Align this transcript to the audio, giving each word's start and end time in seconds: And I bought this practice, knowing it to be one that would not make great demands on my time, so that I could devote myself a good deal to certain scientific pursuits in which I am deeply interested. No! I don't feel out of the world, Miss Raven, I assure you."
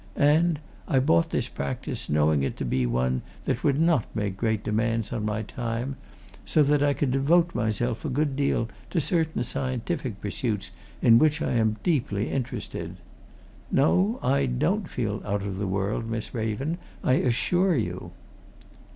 And 0.15 0.59
I 0.87 0.97
bought 0.97 1.29
this 1.29 1.47
practice, 1.47 2.09
knowing 2.09 2.41
it 2.41 2.57
to 2.57 2.65
be 2.65 2.87
one 2.87 3.21
that 3.45 3.63
would 3.63 3.79
not 3.79 4.05
make 4.15 4.35
great 4.35 4.63
demands 4.63 5.13
on 5.13 5.23
my 5.25 5.43
time, 5.43 5.95
so 6.43 6.63
that 6.63 6.81
I 6.81 6.93
could 6.95 7.11
devote 7.11 7.53
myself 7.53 8.03
a 8.03 8.09
good 8.09 8.35
deal 8.35 8.67
to 8.89 8.99
certain 8.99 9.43
scientific 9.43 10.19
pursuits 10.19 10.71
in 11.03 11.19
which 11.19 11.39
I 11.39 11.51
am 11.51 11.77
deeply 11.83 12.31
interested. 12.31 12.95
No! 13.69 14.17
I 14.23 14.47
don't 14.47 14.89
feel 14.89 15.21
out 15.23 15.43
of 15.43 15.59
the 15.59 15.67
world, 15.67 16.09
Miss 16.09 16.33
Raven, 16.33 16.79
I 17.03 17.13
assure 17.13 17.75
you." 17.75 18.09